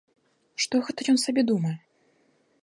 [0.65, 1.75] Што ж гэта ён сабе думае?